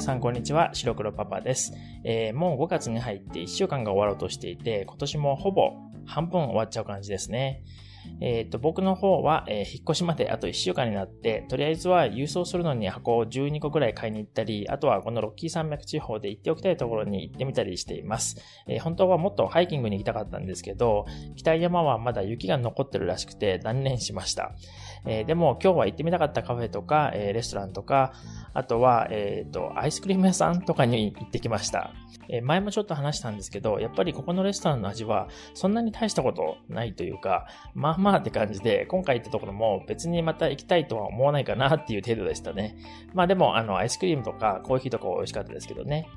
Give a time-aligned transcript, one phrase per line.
[0.00, 1.74] 皆さんこんにちは、白黒パパです。
[2.04, 5.72] えー、もう5月に入って1週間が終わろうとしていて、今年もほぼ
[6.06, 7.62] 半分終わっちゃう感じですね。
[8.20, 18.36] えっ、と、僕の方は、えー、引っ越しまであと1週間になって、とりあえずは郵送するのに箱を12個くらい買いに行ったり、あとはこのロッキー山脈地方で行っておきたいところに行ってみたりしています。
[18.66, 24.52] えー、本当はもっとハイキングに行きたかったんですけど、北山はまだ雪が残ってるらしくて断念しました。
[25.06, 28.12] え、でも今日は行ってみたかったカフェとか、えレストランとか、
[28.52, 31.92] あとは、えっ、と、アイスクリーム屋さんとかに行ってきました。
[32.28, 42.76] え前もちょっと話したんですけど、やっぱりここのレストランの味はそんなに大したことないというか、まあまあまあって感じで、今回行ったところも別にまた行きたいとは思わないかなっていう程度でしたね。
[43.14, 46.08] まあでも、あの、アイスクリームとかコーヒーとか美味しかったですけどね。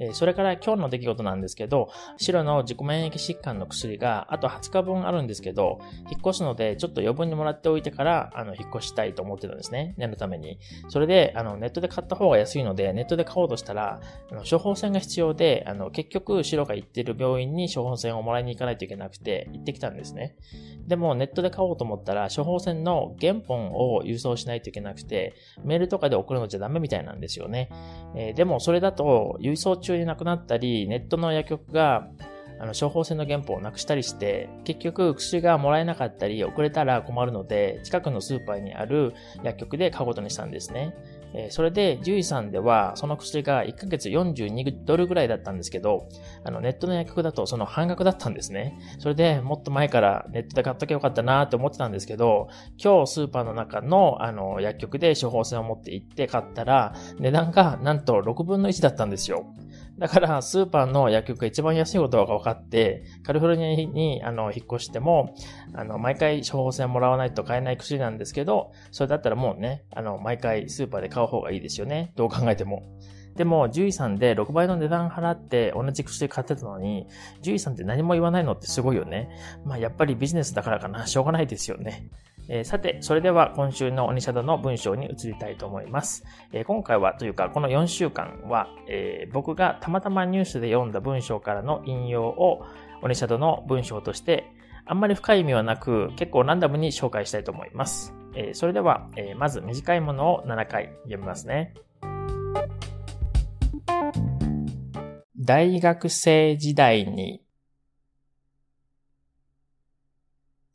[0.00, 5.78] えそれから今日の出来事なんですけど、白の自己免疫疾患の薬があと20日分あるんですけど、
[6.10, 9.94] 引っ越すのでちょっと余分にもらっておいてから、あの、引っ越したいと思ってたんですね。
[9.98, 10.58] 念のために。
[10.88, 20.36] それで、あの、ネットで買った方が安いので、ネットで買おうとしたら、あの処方箋が必要で、あの、結局、白が行ってる病院に処方箋をもらいに行かないといけなくて、行ってきたんですね。
[20.86, 27.70] でも、ネットで買おうと思ったら、処方箋の原本を郵送しないといけなくて、メールとかで送るのじゃダメみたいなんですよね。
[28.16, 32.08] えー、でも、それだと、郵送中中になくなったり、ネットの薬局が
[32.60, 40.94] あの処方箋の原本をなくしたりして、結局薬がもらえなかったり遅れたら困るので、近くのスーパーにある薬局で買うことにしたんですね。
[41.32, 46.08] えそれで、獣医さんでは、その薬が1ヶ月42ドルぐらいだったんですけど、
[46.44, 48.78] あの、ネットの薬局だとその半額だったんですね。
[48.98, 52.48] それでもっと前からネットで買っときゃよかったなって思ってたんですけど、
[52.82, 59.46] 今日スーパーの中の、あの、薬局で処方箋を持って行って買ったら、値段がなんと6分の1だったんですよ。
[60.00, 65.34] だから、スーパーの薬局が一番安いことが分かって、カリフォルニアに、あの、引っ越しても、
[65.74, 72.12] あの、毎回処方箋もらわないと買えない薬なんですけど、それだったらもうね、あの、毎回スーパーで買う方がいいですよね。
[72.16, 72.82] どう考えても。
[73.36, 79.28] でも、獣医さんで6倍の値段払って同じ薬買ってたのに、獣医さんって何も言わないのってすごいよね。
[79.66, 81.06] まあ、やっぱりビジネスだからかな。
[81.06, 82.08] しょうがないですよね。
[82.52, 86.24] えー、さて、それでは今週のオニシャドの文章に移りたいと思います。
[86.52, 92.66] えー、今回はというか、この4週間は、えー、僕がたまたまニュースで読んだ文章からの引用を
[93.02, 94.50] オニシャドの文章として、
[94.84, 98.12] あんまり深い意味はなく、結構ランダムに紹介したいと思います。
[98.34, 101.74] えそれでは、えまず短いものを7回読みますね。
[105.36, 107.42] 大学生時代に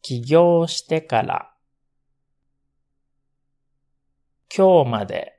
[0.00, 1.52] 起業してから
[4.58, 5.38] 今日まで、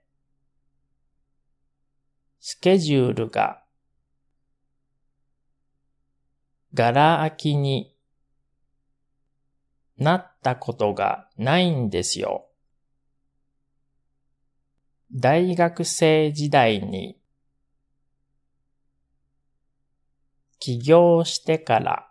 [2.40, 3.66] スケジュールが、
[6.74, 7.97] ガラ空きに
[9.97, 12.47] なったことがないんですよ。
[15.12, 17.19] 大学生時代に
[20.59, 22.09] 起業してから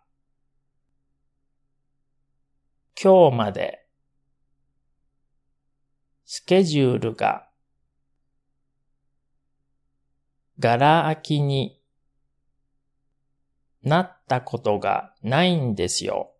[3.03, 3.78] 今日まで
[6.31, 7.49] スケジュールが、
[10.59, 11.81] ガラ空きに
[13.83, 16.35] なったことがないんですよ。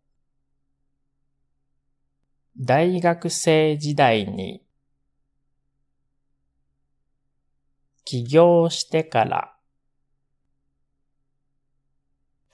[2.61, 4.63] 大学生時代に
[8.05, 9.57] 起業してから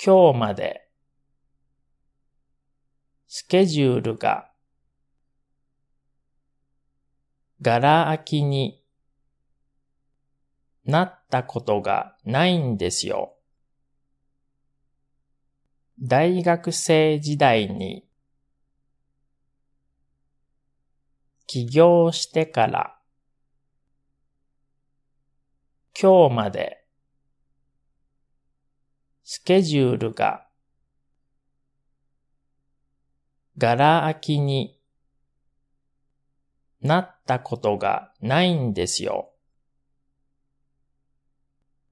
[0.00, 0.88] 今日まで
[3.26, 4.53] スケジュールが
[7.64, 8.82] ガラ空きに
[10.84, 13.38] なったことがないんですよ。
[15.98, 18.06] 大学生時代に
[21.46, 22.98] 起業してから
[25.98, 26.84] 今日まで
[29.22, 30.46] スケジュールが
[33.56, 34.73] ガラ空きに
[36.84, 39.30] なったことがないんですよ。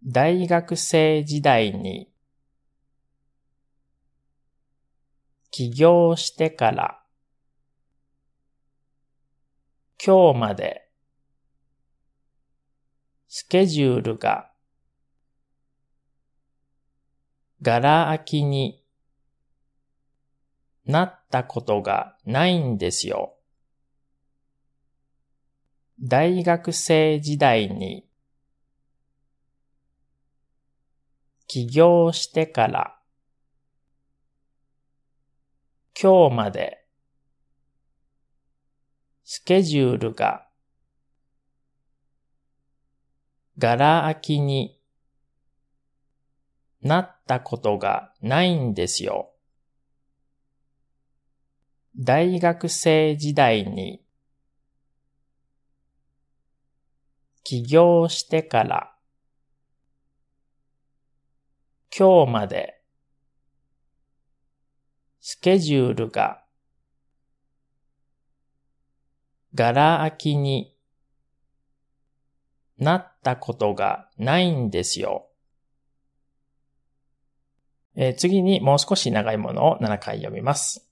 [0.05, 2.13] 大学生時代に
[5.51, 7.03] 起業してから
[10.05, 10.91] 今日まで
[13.29, 14.51] スケジュールが
[17.63, 18.85] ガラ空きに
[20.85, 23.39] なったことがないんですよ。
[26.05, 28.05] 大学生時代に
[31.47, 32.99] 起業してから
[36.01, 36.85] 今日まで
[39.23, 40.49] スケジュールが
[43.57, 44.81] ガラ空きに
[46.81, 49.31] なったことがないんですよ。
[51.97, 54.03] 大学生時代に
[57.45, 58.95] 起業してから
[61.97, 62.81] 今日まで
[65.21, 66.43] スケジュールが
[69.55, 70.75] ガラ空きに
[72.79, 75.29] なったことがないんですよ。
[77.95, 80.89] えー、次にもう少し長いものを7回読みます。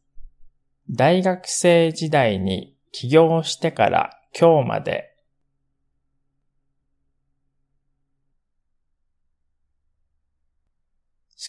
[0.91, 5.10] 大学生時代に起業してから今日まで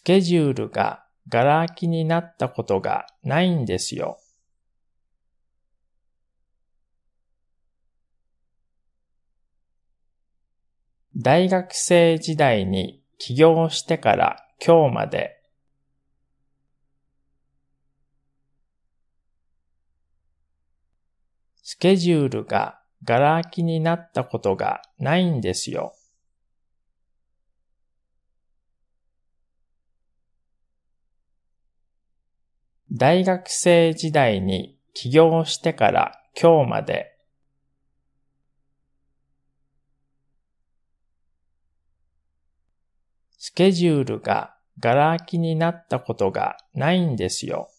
[0.02, 4.18] スケジュールがガラ空きになったことがないんですよ。
[11.16, 15.40] 大学生時代に起業してから今日まで
[21.62, 25.94] スケジュールがガラ空きになったことがないんですよ。
[32.94, 37.18] 大学生時代に起業してから今日まで
[43.38, 47.70] スケジュールがガラ空きになったことがないんですよ。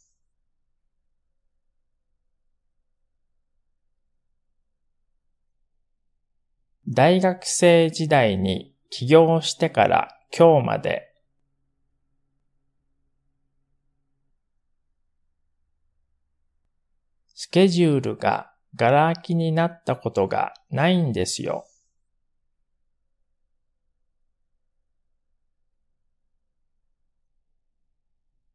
[6.89, 11.12] 大学生時代に起業してから今日まで
[17.45, 21.67] スケジュールがガラ空きになったことがないんですよ。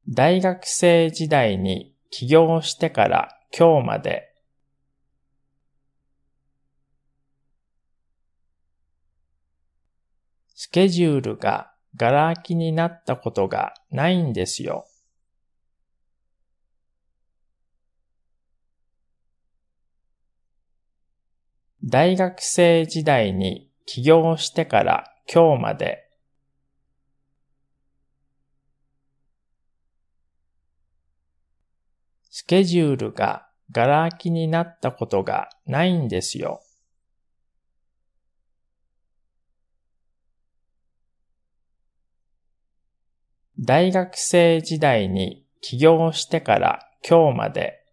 [0.07, 4.33] 大学生時代に起業してから今日まで
[10.55, 14.85] スケジュールがガラ空きになったことがないんですよ。
[21.89, 26.09] 大学生時代に起業してから今日まで
[32.29, 36.61] スケジュールがガラ空きになったことがないんですよ。
[43.57, 46.79] 大学生時代に起業してから
[47.09, 47.86] 今日まで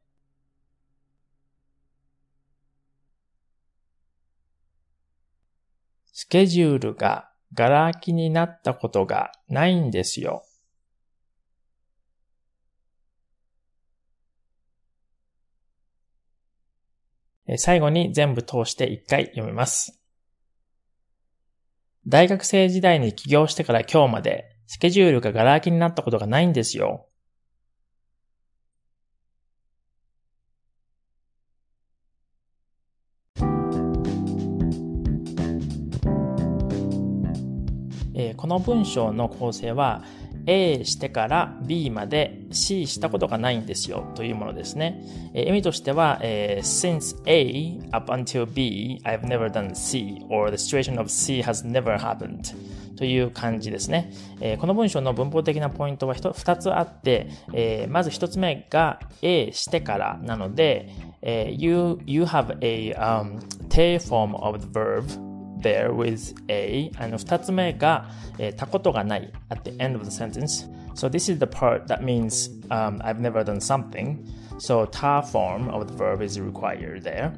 [6.24, 10.42] スケジュールがガラ空きになったことがないんですよ。
[17.58, 20.00] 最後に全部通して一回読みます。
[22.06, 27.06] 大学生時代に起業してから今日まで、スケジュールがガラ空きになったことがないんですよ。
[38.14, 40.02] えこの文章の構成は
[40.46, 45.02] A してから B まで C したことがないんですよというものですね。
[45.32, 51.98] えー、意味としては、えー、since A up until B I've never done C or the situation of C has never
[51.98, 52.54] happened
[52.96, 54.12] という感じですね。
[54.40, 60.90] えー、この文章の文法的なポイントは2つあって、えー、まず1つ目が A してからなので、
[61.22, 65.33] えー、you, you have a、um, t form of the verb
[65.68, 71.86] there with a あの二つ目が、えー、たことがない at the end of the sentence so this is the part
[71.86, 74.18] that means、um, I've never done something
[74.58, 77.32] so ta form of the verb is required there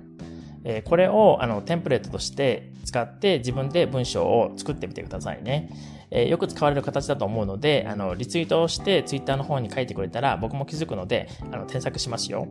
[0.69, 5.71] えこれをあのテンプレートとして使って自分で文章を作ってみてくださいね。
[6.11, 12.49] えー、よく使われる形だと思うので、あのリツイートをしてツイッターの方に書いてくれたら僕も気づくので、あの添削しますよ。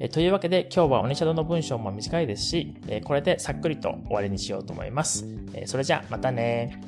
[0.00, 5.26] えというわけで今日はオニシャドの文章も短いですし、えこれでさっくりと終わりにしようと思います。
[5.54, 6.80] えそれじゃあまたね